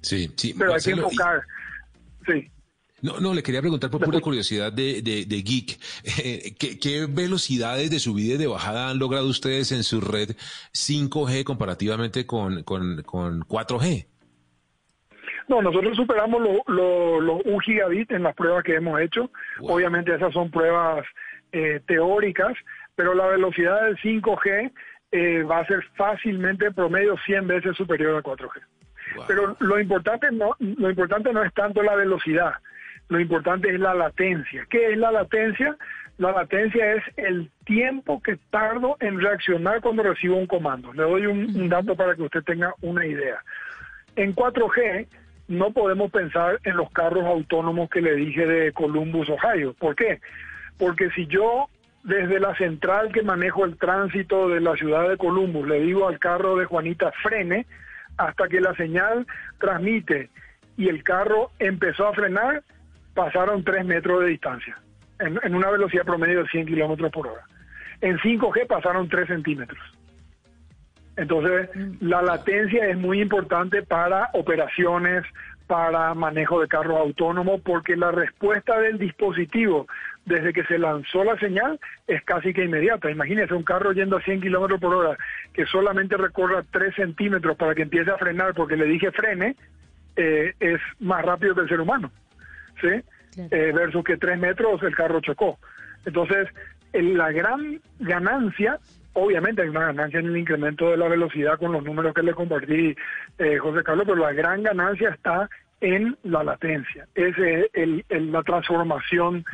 [0.00, 0.54] Sí, sí.
[0.56, 1.42] Pero hay que enfocar.
[2.26, 2.50] Sí.
[3.02, 5.78] No, no, le quería preguntar por pura curiosidad de, de, Geek,
[6.22, 10.30] eh, ¿qué, velocidades de subida y de bajada han logrado ustedes en su red
[10.72, 14.06] 5G comparativamente con, con, con 4G?
[15.48, 19.30] No, nosotros superamos los lo, 1 gigabit en las pruebas que hemos hecho.
[19.60, 21.04] Obviamente esas son pruebas
[21.50, 22.56] eh, teóricas,
[22.94, 24.70] pero la velocidad del 5G
[25.10, 28.60] eh, va a ser fácilmente promedio 100 veces superior a 4G.
[29.26, 32.52] Pero lo importante no lo importante no es tanto la velocidad,
[33.10, 34.66] lo importante es la latencia.
[34.70, 35.76] ¿Qué es la latencia?
[36.16, 40.92] La latencia es el tiempo que tardo en reaccionar cuando recibo un comando.
[40.92, 43.42] Le doy un dato para que usted tenga una idea.
[44.16, 45.06] En 4G
[45.48, 49.74] no podemos pensar en los carros autónomos que le dije de Columbus, Ohio.
[49.74, 50.20] ¿Por qué?
[50.78, 51.68] Porque si yo
[52.04, 56.18] desde la central que manejo el tránsito de la ciudad de Columbus le digo al
[56.18, 57.66] carro de Juanita frene
[58.16, 59.26] hasta que la señal
[59.58, 60.30] transmite
[60.76, 62.62] y el carro empezó a frenar,
[63.20, 64.78] pasaron tres metros de distancia
[65.18, 67.42] en, en una velocidad promedio de 100 kilómetros por hora.
[68.00, 69.78] En 5G pasaron 3 centímetros.
[71.18, 71.68] Entonces,
[72.00, 75.22] la latencia es muy importante para operaciones,
[75.66, 79.86] para manejo de carros autónomos, porque la respuesta del dispositivo
[80.24, 83.10] desde que se lanzó la señal es casi que inmediata.
[83.10, 85.18] Imagínese un carro yendo a 100 kilómetros por hora
[85.52, 89.56] que solamente recorra 3 centímetros para que empiece a frenar porque le dije frene,
[90.16, 92.10] eh, es más rápido que el ser humano,
[92.80, 93.02] ¿sí?
[93.50, 95.58] Eh, versus que 3 metros el carro chocó.
[96.04, 96.48] Entonces,
[96.92, 98.78] la gran ganancia
[99.12, 102.34] obviamente hay una ganancia en el incremento de la velocidad con los números que le
[102.34, 102.94] compartí,
[103.38, 105.48] eh, José Carlos, pero la gran ganancia está
[105.80, 107.34] en la latencia, es
[107.72, 109.44] el, la transformación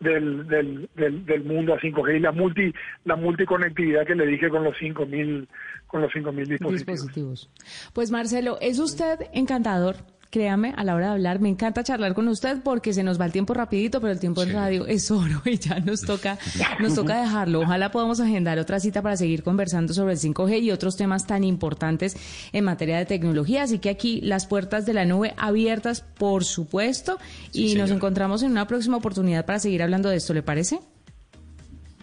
[0.00, 4.62] del, del, del, mundo a 5G y la multi la multiconectividad que le dije con
[4.62, 5.48] los 5000
[5.86, 6.86] con los 5000 dispositivos.
[6.86, 7.50] dispositivos.
[7.94, 9.96] Pues Marcelo, es usted encantador
[10.30, 13.26] créame, a la hora de hablar, me encanta charlar con usted porque se nos va
[13.26, 16.38] el tiempo rapidito, pero el tiempo en radio es oro y ya nos toca,
[16.80, 17.60] nos toca dejarlo.
[17.60, 21.44] Ojalá podamos agendar otra cita para seguir conversando sobre el 5G y otros temas tan
[21.44, 22.16] importantes
[22.52, 23.62] en materia de tecnología.
[23.62, 27.18] Así que aquí las puertas de la nube abiertas, por supuesto,
[27.52, 30.80] y nos encontramos en una próxima oportunidad para seguir hablando de esto, ¿le parece?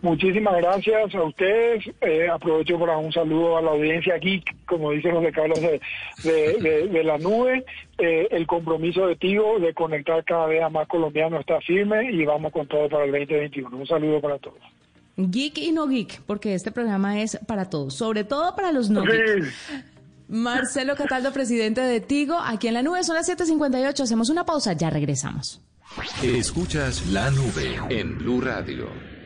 [0.03, 1.85] Muchísimas gracias a ustedes.
[2.01, 5.79] Eh, aprovecho para un saludo a la audiencia aquí, como dicen los de Carlos de,
[6.91, 7.63] de, la nube.
[7.97, 12.25] Eh, el compromiso de Tigo de conectar cada vez a más colombianos está firme y
[12.25, 13.77] vamos con todo para el 2021.
[13.77, 14.59] Un saludo para todos.
[15.15, 19.03] Geek y no geek, porque este programa es para todos, sobre todo para los no
[19.03, 19.45] geek.
[20.27, 24.03] Marcelo Cataldo, presidente de Tigo, aquí en la nube son las 7:58.
[24.03, 25.61] Hacemos una pausa, ya regresamos.
[26.21, 29.12] Escuchas la nube en Blue Radio.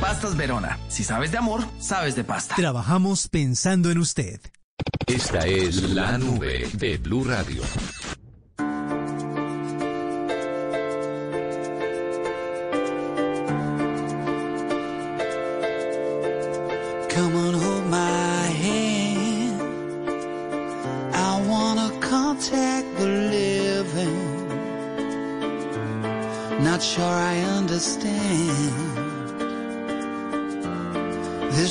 [0.00, 0.78] Pastas Verona.
[0.88, 2.54] Si sabes de amor, sabes de pasta.
[2.54, 4.40] Trabajamos pensando en usted.
[5.06, 7.62] Esta es la nube de Blue Radio.
[17.14, 19.60] Come on, hold my hand.
[21.12, 24.48] I wanna contact the living.
[26.62, 28.87] Not sure I understand.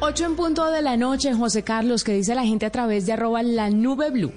[0.00, 3.12] 8 en punto de la noche, José Carlos, que dice la gente a través de
[3.12, 4.32] arroba la nube blue.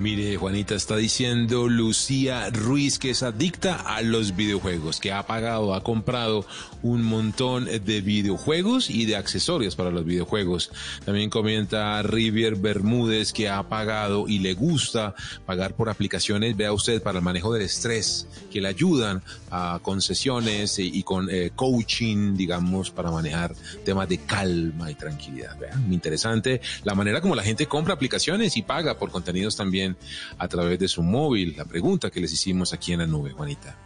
[0.00, 5.72] Mire, Juanita, está diciendo Lucía Ruiz que es adicta a los videojuegos, que ha pagado,
[5.72, 6.44] ha comprado
[6.82, 10.72] un montón de videojuegos y de accesorios para los videojuegos.
[11.04, 15.14] También comenta Rivier Bermúdez que ha pagado y le gusta
[15.46, 20.76] pagar por aplicaciones, vea usted, para el manejo del estrés, que le ayudan a concesiones
[20.80, 23.54] y, con eh, coaching, digamos, para manejar
[23.84, 25.56] temas de calma y tranquilidad.
[25.56, 29.93] Vean, interesante la manera como la gente compra aplicaciones y paga por contenidos también
[30.38, 31.54] a través de su móvil.
[31.56, 33.76] La pregunta que les hicimos aquí en la nube, Juanita.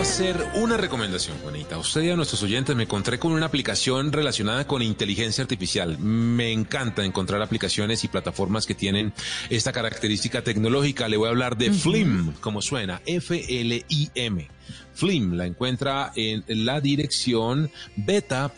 [0.00, 1.76] Quiero hacer una recomendación, Juanita.
[1.76, 5.98] Usted y a nuestros oyentes me encontré con una aplicación relacionada con inteligencia artificial.
[5.98, 9.12] Me encanta encontrar aplicaciones y plataformas que tienen
[9.50, 11.06] esta característica tecnológica.
[11.08, 14.48] Le voy a hablar de Flim, como suena, F-L-I-M.
[14.94, 18.56] Flim la encuentra en la dirección beta.flim.ai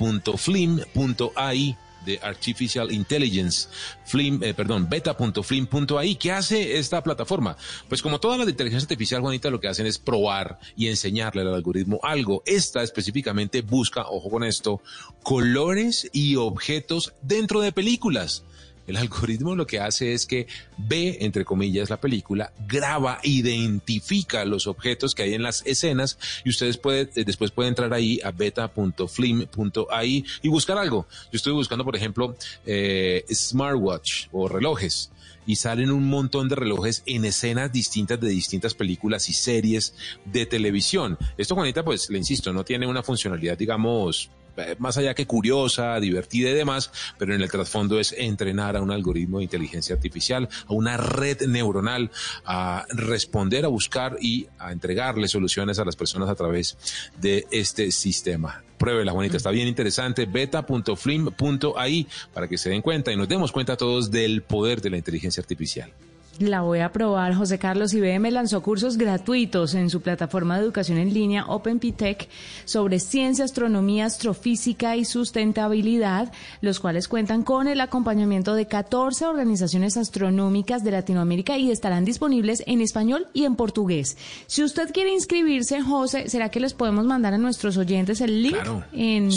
[2.05, 3.69] de Artificial Intelligence,
[4.05, 6.17] Flim, eh, perdón, beta.flim.ai.
[6.17, 7.57] ¿Qué hace esta plataforma?
[7.89, 11.43] Pues como todas las de inteligencia artificial, Juanita, lo que hacen es probar y enseñarle
[11.43, 12.43] al algoritmo algo.
[12.47, 14.83] Esta específicamente busca, ojo con esto,
[15.23, 18.45] colores y objetos dentro de películas.
[18.87, 24.67] El algoritmo lo que hace es que ve, entre comillas, la película, graba, identifica los
[24.67, 28.31] objetos que hay en las escenas y ustedes pueden, eh, después pueden entrar ahí a
[28.31, 31.07] beta.flim.ai y buscar algo.
[31.31, 35.11] Yo estoy buscando, por ejemplo, eh, smartwatch o relojes
[35.47, 40.47] y salen un montón de relojes en escenas distintas de distintas películas y series de
[40.47, 41.19] televisión.
[41.37, 44.31] Esto, Juanita, pues le insisto, no tiene una funcionalidad, digamos,
[44.79, 48.91] más allá que curiosa, divertida y demás, pero en el trasfondo es entrenar a un
[48.91, 52.11] algoritmo de inteligencia artificial, a una red neuronal,
[52.45, 56.77] a responder, a buscar y a entregarle soluciones a las personas a través
[57.21, 58.63] de este sistema.
[58.79, 60.27] Pruébela, Juanita, está bien interesante.
[60.27, 64.97] beta.flim.ai para que se den cuenta y nos demos cuenta todos del poder de la
[64.97, 65.93] inteligencia artificial.
[66.43, 67.35] La voy a probar.
[67.35, 72.29] José Carlos IBM lanzó cursos gratuitos en su plataforma de educación en línea OpenPTech
[72.65, 79.97] sobre ciencia, astronomía, astrofísica y sustentabilidad, los cuales cuentan con el acompañamiento de 14 organizaciones
[79.97, 84.17] astronómicas de Latinoamérica y estarán disponibles en español y en portugués.
[84.49, 88.57] Si usted quiere inscribirse, José, ¿será que les podemos mandar a nuestros oyentes el link
[88.93, 89.31] en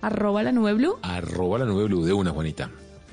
[0.00, 0.96] arroba la nube blue?
[1.02, 2.68] Arroba la nube blue de una, Juanita.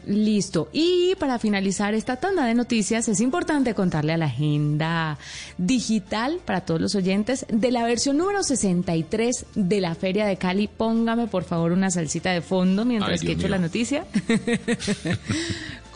[0.06, 0.70] Listo.
[0.72, 5.18] Y para finalizar esta tanda de noticias, es importante contarle a la agenda
[5.58, 10.68] digital para todos los oyentes de la versión número 63 de la Feria de Cali.
[10.68, 14.06] Póngame por favor una salsita de fondo mientras que echo la noticia.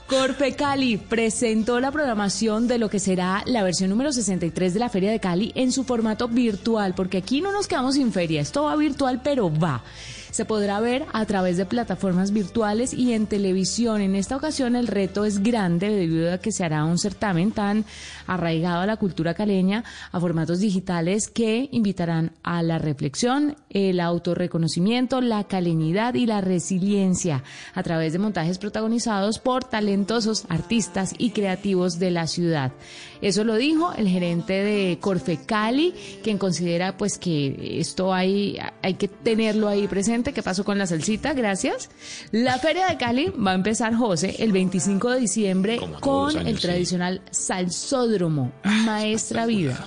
[0.08, 4.90] Corpe Cali presentó la programación de lo que será la versión número 63 de la
[4.90, 8.64] Feria de Cali en su formato virtual, porque aquí no nos quedamos sin feria, esto
[8.64, 9.84] va virtual, pero va
[10.32, 14.02] se podrá ver a través de plataformas virtuales y en televisión.
[14.02, 17.86] En esta ocasión el reto es grande debido a que se hará un certamen tan
[18.28, 25.22] arraigado a la cultura caleña, a formatos digitales que invitarán a la reflexión, el autorreconocimiento,
[25.22, 32.00] la caleñidad y la resiliencia a través de montajes protagonizados por talentosos artistas y creativos
[32.00, 32.72] de la ciudad.
[33.22, 39.08] Eso lo dijo el gerente de Corfecali, quien considera pues que esto hay, hay que
[39.08, 40.34] tenerlo ahí presente.
[40.34, 41.34] ¿Qué pasó con la salsita?
[41.34, 41.90] Gracias.
[42.32, 47.22] La Feria de Cali va a empezar, José, el 25 de diciembre con el tradicional
[47.32, 49.86] salsódromo, Maestra Vida.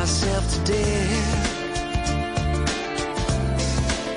[0.07, 1.56] myself to death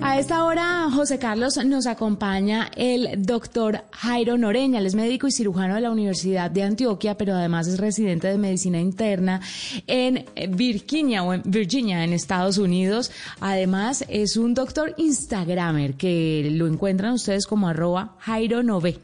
[0.00, 4.78] A esta hora, José Carlos, nos acompaña el doctor Jairo Noreña.
[4.78, 8.38] Él es médico y cirujano de la Universidad de Antioquia, pero además es residente de
[8.38, 9.40] medicina interna
[9.86, 13.10] en Virginia o en Virginia, en Estados Unidos.
[13.40, 18.98] Además, es un doctor Instagramer que lo encuentran ustedes como arroba Jairo Nove.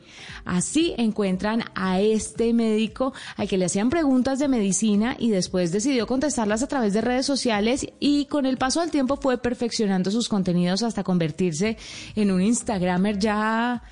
[0.45, 6.07] Así encuentran a este médico al que le hacían preguntas de medicina y después decidió
[6.07, 10.29] contestarlas a través de redes sociales y con el paso del tiempo fue perfeccionando sus
[10.29, 11.77] contenidos hasta convertirse
[12.17, 13.83] en un Instagramer ya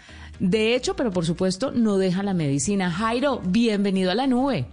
[0.43, 2.91] de hecho, pero por supuesto no deja la medicina.
[2.91, 4.67] Jairo, bienvenido a la nube.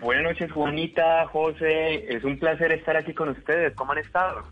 [0.00, 2.14] Buenas noches, Juanita, José.
[2.14, 3.74] Es un placer estar aquí con ustedes.
[3.74, 4.44] ¿Cómo han estado?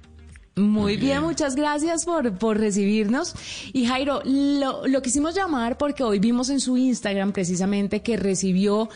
[0.56, 3.34] Muy bien, muchas gracias por, por recibirnos.
[3.72, 8.88] Y Jairo, lo, lo quisimos llamar porque hoy vimos en su Instagram precisamente que recibió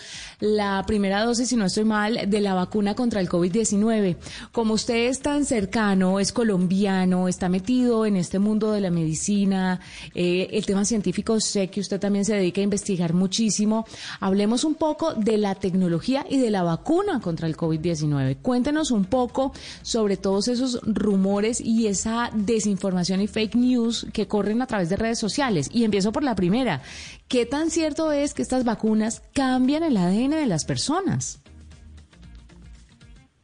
[0.42, 4.16] la primera dosis, si no estoy mal, de la vacuna contra el COVID-19.
[4.50, 9.78] Como usted es tan cercano, es colombiano, está metido en este mundo de la medicina,
[10.16, 13.86] eh, el tema científico, sé que usted también se dedica a investigar muchísimo.
[14.18, 18.38] Hablemos un poco de la tecnología y de la vacuna contra el COVID-19.
[18.42, 24.60] Cuéntenos un poco sobre todos esos rumores y esa desinformación y fake news que corren
[24.60, 25.68] a través de redes sociales.
[25.72, 26.82] Y empiezo por la primera.
[27.32, 31.42] ¿Qué tan cierto es que estas vacunas cambian el ADN de las personas?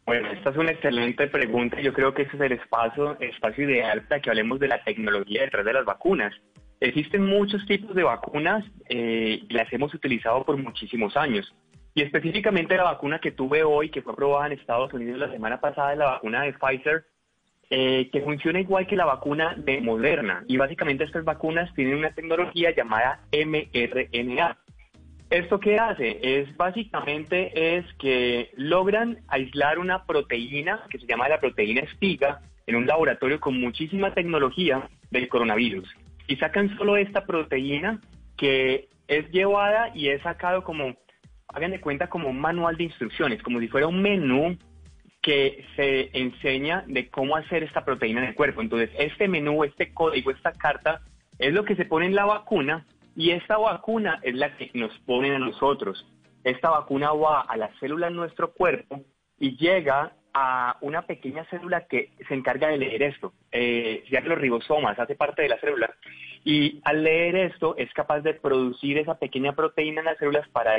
[0.05, 1.81] Bueno, esta es una excelente pregunta.
[1.81, 5.41] Yo creo que ese es el espacio, espacio ideal para que hablemos de la tecnología
[5.41, 6.35] detrás de las vacunas.
[6.81, 11.51] Existen muchos tipos de vacunas eh, y las hemos utilizado por muchísimos años.
[11.95, 15.63] Y específicamente la vacuna que tuve hoy, que fue aprobada en Estados Unidos la semana
[15.63, 17.07] pasada, la vacuna de Pfizer,
[17.71, 20.43] eh, que funciona igual que la vacuna de Moderna.
[20.49, 24.57] Y básicamente estas vacunas tienen una tecnología llamada mRNA.
[25.29, 26.19] ¿Esto qué hace?
[26.23, 32.77] Es básicamente es que logran aislar una proteína que se llama la proteína espiga en
[32.77, 35.89] un laboratorio con muchísima tecnología del coronavirus.
[36.27, 38.01] Y sacan solo esta proteína
[38.39, 40.95] que es llevada y es sacado como,
[41.49, 44.57] hagan de cuenta, como un manual de instrucciones, como si fuera un menú
[45.23, 48.61] que se enseña de cómo hacer esta proteína en el cuerpo.
[48.61, 51.01] Entonces, este menú, este código, esta carta,
[51.39, 54.97] es lo que se pone en la vacuna y esta vacuna es la que nos
[55.01, 56.07] ponen a nosotros.
[56.45, 59.03] Esta vacuna va a la célula en nuestro cuerpo
[59.39, 63.33] y llega a una pequeña célula que se encarga de leer esto.
[63.51, 65.93] Eh, ya los ribosomas hace parte de la célula.
[66.45, 70.77] Y al leer esto es capaz de producir esa pequeña proteína en las células para,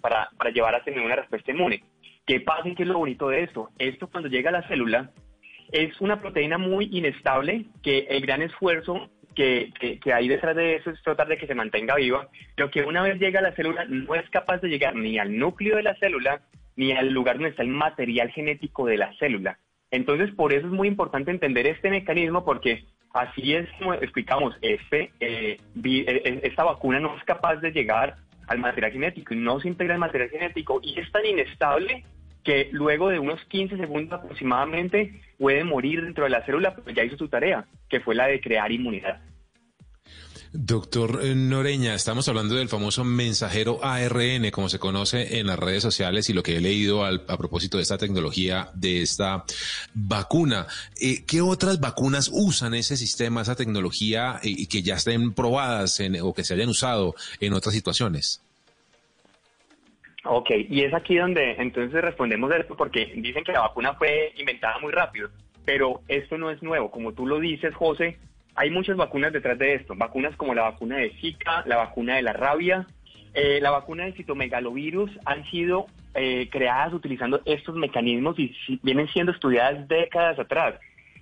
[0.00, 1.84] para, para llevar a tener una respuesta inmune.
[2.30, 3.70] ¿Qué pasa qué es lo bonito de esto?
[3.76, 5.10] Esto cuando llega a la célula
[5.72, 10.90] es una proteína muy inestable que el gran esfuerzo que, que, hay detrás de eso
[10.90, 13.84] es tratar de que se mantenga viva, pero que una vez llega a la célula
[13.86, 16.42] no es capaz de llegar ni al núcleo de la célula
[16.76, 19.58] ni al lugar donde está el material genético de la célula.
[19.90, 25.10] Entonces, por eso es muy importante entender este mecanismo porque así es como explicamos, este,
[25.18, 29.66] eh, eh, esta vacuna no es capaz de llegar al material genético y no se
[29.66, 32.04] integra el material genético y es tan inestable
[32.44, 37.04] que luego de unos 15 segundos aproximadamente puede morir dentro de la célula, pero ya
[37.04, 39.20] hizo su tarea, que fue la de crear inmunidad.
[40.52, 45.84] Doctor eh, Noreña, estamos hablando del famoso mensajero ARN, como se conoce en las redes
[45.84, 49.44] sociales y lo que he leído a propósito de esta tecnología, de esta
[49.94, 50.66] vacuna.
[51.00, 56.34] Eh, ¿Qué otras vacunas usan ese sistema, esa tecnología y, que ya estén probadas o
[56.34, 58.42] que se hayan usado en otras situaciones?
[60.24, 64.32] Ok, y es aquí donde entonces respondemos de esto porque dicen que la vacuna fue
[64.36, 65.30] inventada muy rápido,
[65.64, 66.90] pero esto no es nuevo.
[66.90, 68.18] Como tú lo dices, José,
[68.54, 69.94] hay muchas vacunas detrás de esto.
[69.96, 72.86] Vacunas como la vacuna de Zika, la vacuna de la rabia,
[73.32, 78.52] eh, la vacuna del citomegalovirus han sido eh, creadas utilizando estos mecanismos y
[78.82, 80.74] vienen siendo estudiadas décadas atrás.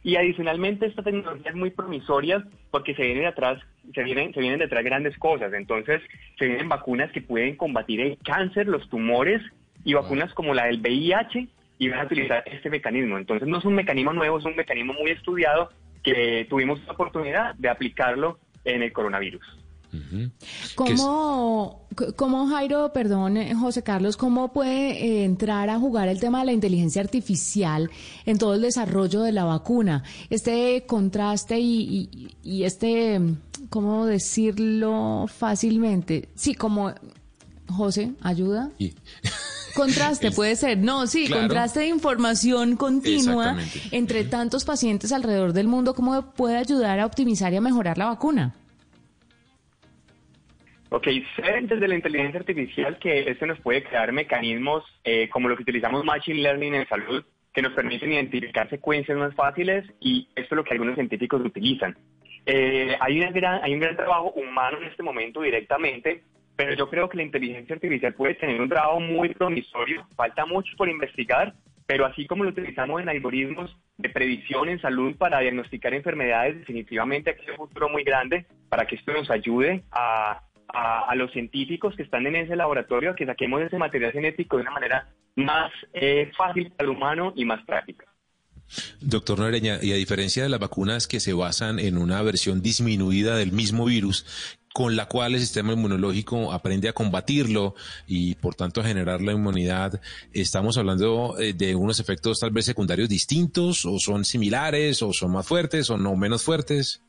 [0.02, 3.60] Y adicionalmente esta tecnología es muy promisoria porque se vienen atrás,
[3.94, 5.52] se vienen, se vienen detrás grandes cosas.
[5.52, 6.00] Entonces,
[6.38, 9.42] se vienen vacunas que pueden combatir el cáncer, los tumores
[9.84, 13.18] y vacunas como la del VIH y van a utilizar este mecanismo.
[13.18, 15.70] Entonces, no es un mecanismo nuevo, es un mecanismo muy estudiado
[16.02, 19.67] que tuvimos la oportunidad de aplicarlo en el coronavirus.
[20.74, 26.46] ¿Cómo, Jairo, perdón, eh, José Carlos, cómo puede eh, entrar a jugar el tema de
[26.46, 27.90] la inteligencia artificial
[28.26, 30.04] en todo el desarrollo de la vacuna?
[30.30, 33.20] Este contraste y, este,
[33.70, 36.28] ¿cómo decirlo fácilmente?
[36.34, 36.92] Sí, como,
[37.68, 38.70] José, ayuda.
[39.74, 40.78] Contraste, puede ser.
[40.78, 43.56] No, sí, contraste de información continua
[43.90, 48.06] entre tantos pacientes alrededor del mundo, ¿cómo puede ayudar a optimizar y a mejorar la
[48.06, 48.54] vacuna?
[50.90, 55.56] Ok, sé desde la inteligencia artificial que esto nos puede crear mecanismos eh, como lo
[55.56, 60.54] que utilizamos Machine Learning en salud, que nos permiten identificar secuencias más fáciles y esto
[60.54, 61.94] es lo que algunos científicos utilizan.
[62.46, 66.22] Eh, hay, una gran, hay un gran trabajo humano en este momento directamente,
[66.56, 70.74] pero yo creo que la inteligencia artificial puede tener un trabajo muy promisorio, falta mucho
[70.78, 71.52] por investigar,
[71.86, 77.30] pero así como lo utilizamos en algoritmos de predicción en salud para diagnosticar enfermedades, definitivamente
[77.30, 81.94] aquí hay un futuro muy grande para que esto nos ayude a, a, los científicos
[81.96, 85.72] que están en ese laboratorio a que saquemos ese material genético de una manera más
[85.92, 88.06] eh, fácil para el humano y más práctica.
[89.00, 93.36] Doctor Noreña, y a diferencia de las vacunas que se basan en una versión disminuida
[93.36, 94.26] del mismo virus,
[94.74, 97.74] con la cual el sistema inmunológico aprende a combatirlo
[98.06, 100.00] y por tanto a generar la inmunidad.
[100.32, 105.32] Estamos hablando eh, de unos efectos tal vez secundarios distintos o son similares o son
[105.32, 107.02] más fuertes o no menos fuertes.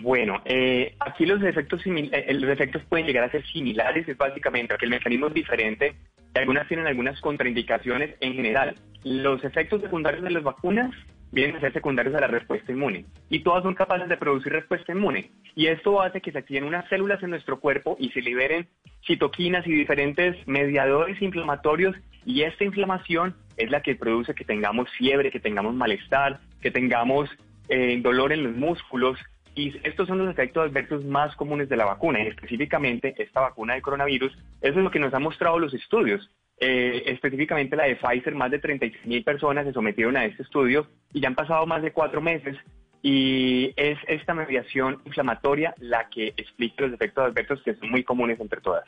[0.00, 4.76] Bueno, eh, aquí los efectos, eh, los efectos pueden llegar a ser similares, es básicamente
[4.76, 5.94] que el mecanismo es diferente
[6.34, 8.74] y algunas tienen algunas contraindicaciones en general.
[9.04, 10.90] Los efectos secundarios de las vacunas
[11.30, 13.04] vienen a ser secundarios a la respuesta inmune.
[13.28, 15.30] Y todas son capaces de producir respuesta inmune.
[15.54, 18.66] Y esto hace que se activen unas células en nuestro cuerpo y se liberen
[19.06, 21.94] citoquinas y diferentes mediadores inflamatorios.
[22.24, 27.28] Y esta inflamación es la que produce que tengamos fiebre, que tengamos malestar, que tengamos
[27.68, 29.18] eh, dolor en los músculos.
[29.54, 33.74] Y estos son los efectos adversos más comunes de la vacuna, y específicamente esta vacuna
[33.74, 34.32] de coronavirus.
[34.60, 36.28] Eso es lo que nos han mostrado los estudios.
[36.58, 40.86] Eh, específicamente la de Pfizer, más de 36 mil personas se sometieron a este estudio
[41.12, 42.56] y ya han pasado más de cuatro meses
[43.02, 48.40] y es esta mediación inflamatoria la que explica los efectos adversos que son muy comunes
[48.40, 48.84] entre todas.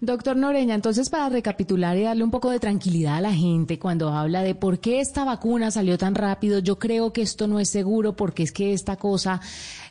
[0.00, 4.10] Doctor Noreña, entonces para recapitular y darle un poco de tranquilidad a la gente cuando
[4.10, 7.70] habla de por qué esta vacuna salió tan rápido, yo creo que esto no es
[7.70, 9.40] seguro porque es que esta cosa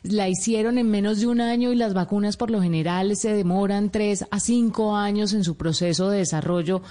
[0.02, 3.90] la hicieron en menos de un año y las vacunas por lo general se demoran
[3.90, 6.82] tres a cinco años en su proceso de desarrollo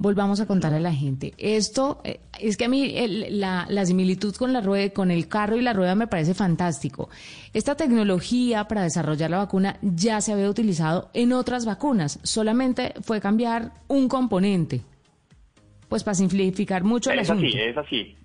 [0.00, 1.34] volvamos a contar a la gente.
[1.36, 2.94] Esto eh, es que a mí
[3.28, 7.10] la, similitud con la rueda, con el carro y la rueda me parece fantástico.
[7.52, 13.20] Esta tecnología para desarrollar la vacuna ya se había utilizado en otras vacunas, solamente fue
[13.20, 14.80] cambiar un componente.
[15.88, 17.46] Pues para simplificar mucho el es asunto.
[17.46, 18.16] Así, es así.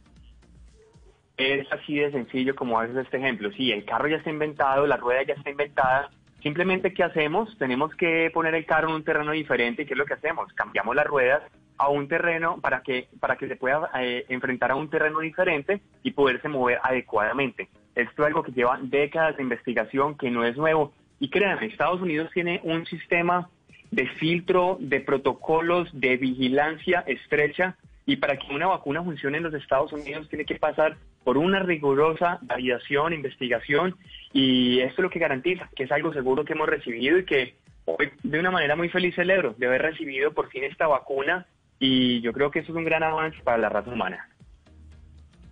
[1.35, 3.51] Es así de sencillo como haces este ejemplo.
[3.51, 6.09] Sí, el carro ya está inventado, la rueda ya está inventada,
[6.41, 7.57] Simplemente, ¿qué hacemos?
[7.57, 9.81] Tenemos que poner el carro en un terreno diferente.
[9.81, 10.53] ¿Y qué es lo que hacemos?
[10.53, 11.41] Cambiamos las ruedas
[11.77, 15.81] a un terreno para que, para que se pueda eh, enfrentar a un terreno diferente
[16.03, 17.69] y poderse mover adecuadamente.
[17.95, 20.93] Esto es algo que lleva décadas de investigación, que no es nuevo.
[21.19, 23.49] Y créanme, Estados Unidos tiene un sistema
[23.91, 29.53] de filtro, de protocolos, de vigilancia estrecha y para que una vacuna funcione en los
[29.53, 33.95] Estados Unidos tiene que pasar por una rigurosa validación, investigación
[34.33, 37.55] y esto es lo que garantiza que es algo seguro que hemos recibido y que
[37.85, 41.47] hoy de una manera muy feliz celebro de haber recibido por fin esta vacuna
[41.79, 44.29] y yo creo que eso es un gran avance para la raza humana.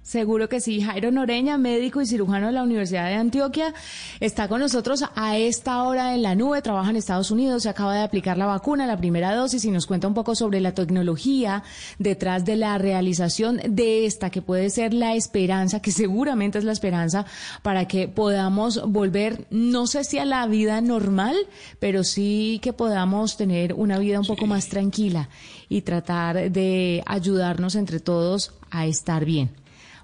[0.03, 0.81] Seguro que sí.
[0.81, 3.73] Jairo Noreña, médico y cirujano de la Universidad de Antioquia,
[4.19, 7.95] está con nosotros a esta hora en la nube, trabaja en Estados Unidos, se acaba
[7.95, 11.63] de aplicar la vacuna, la primera dosis, y nos cuenta un poco sobre la tecnología
[11.99, 16.73] detrás de la realización de esta, que puede ser la esperanza, que seguramente es la
[16.73, 17.25] esperanza
[17.61, 21.37] para que podamos volver, no sé si a la vida normal,
[21.79, 25.29] pero sí que podamos tener una vida un poco más tranquila
[25.69, 29.62] y tratar de ayudarnos entre todos a estar bien.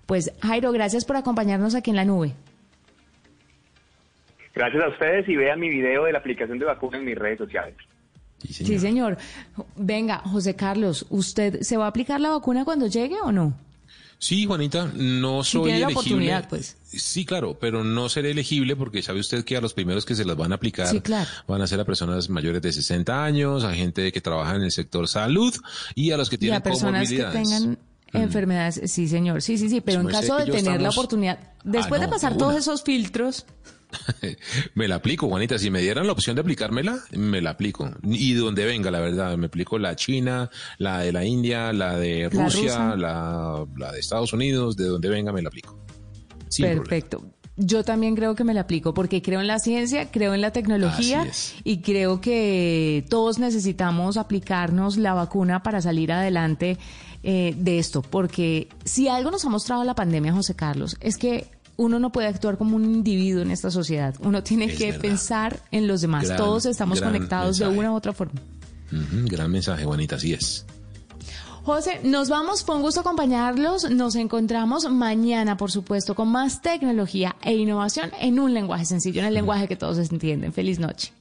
[0.10, 2.34] Pues Jairo, gracias por acompañarnos aquí en la nube.
[4.56, 7.38] Gracias a ustedes y vean mi video de la aplicación de vacuna en mis redes
[7.38, 7.76] sociales.
[8.40, 9.20] Sí señor.
[9.76, 13.54] Venga, José Carlos, ¿usted se va a aplicar la vacuna cuando llegue o no?
[14.18, 15.94] Sí, Juanita, no soy tiene elegible.
[15.94, 16.78] La oportunidad, pues.
[16.86, 20.26] Sí, claro, pero no seré elegible porque sabe usted que a los primeros que se
[20.26, 20.88] las van a aplicar
[21.48, 24.72] van a ser a personas mayores de 60 años, a gente que trabaja en el
[24.72, 25.54] sector salud
[25.94, 27.78] y a los que tienen y a personas que tengan
[28.14, 32.08] Enfermedades, sí, señor, sí, sí, sí, pero en caso de tener la oportunidad, después de
[32.08, 33.46] pasar todos esos filtros.
[34.76, 35.58] me la aplico, Juanita.
[35.58, 37.90] Si me dieran la opción de aplicármela, me la aplico.
[38.04, 39.36] Y donde venga, la verdad.
[39.38, 44.34] Me aplico la China, la de la India, la de Rusia, la, la, de Estados
[44.34, 45.80] Unidos, de donde venga, me la aplico.
[46.58, 47.24] Perfecto.
[47.62, 50.52] Yo también creo que me la aplico porque creo en la ciencia, creo en la
[50.52, 51.28] tecnología
[51.66, 56.78] y creo que todos necesitamos aplicarnos la vacuna para salir adelante
[57.24, 61.48] eh, de esto, porque si algo nos ha mostrado la pandemia, José Carlos, es que
[61.78, 65.88] uno no puede actuar como un individuo en esta sociedad, uno tiene que pensar en
[65.88, 68.42] los demás, todos estamos conectados de una u otra forma.
[69.26, 70.66] gran mensaje, Juanita, así es.
[71.64, 73.92] José, nos vamos, fue un gusto acompañarlos.
[73.92, 79.28] Nos encontramos mañana, por supuesto, con más tecnología e innovación en un lenguaje sencillo, en
[79.28, 80.52] el lenguaje que todos entienden.
[80.52, 81.14] Feliz noche.